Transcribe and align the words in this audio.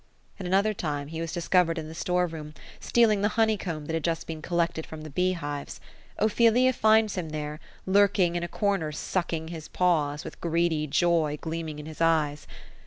At 0.39 0.47
another 0.47 0.73
time, 0.73 1.09
he 1.09 1.21
was 1.21 1.31
discovered 1.31 1.77
in 1.77 1.87
the 1.87 1.93
store 1.93 2.25
room, 2.25 2.55
stealing 2.79 3.21
the 3.21 3.27
honey 3.37 3.55
comb 3.55 3.85
that 3.85 3.93
had 3.93 4.03
just 4.03 4.25
been 4.25 4.41
collected 4.41 4.83
from 4.83 5.03
the 5.03 5.11
bee 5.11 5.33
hives. 5.33 5.79
Ophelia 6.17 6.73
finds 6.73 7.13
him 7.13 7.29
there, 7.29 7.59
lurking 7.85 8.35
in 8.35 8.41
a 8.41 8.47
comer 8.47 8.91
sucking 8.91 9.49
his 9.49 9.67
paws, 9.67 10.23
with 10.23 10.41
greedy 10.41 10.87
joy 10.87 11.37
gleaming 11.39 11.77
in 11.77 11.85
his 11.85 12.01
eyes. 12.01 12.47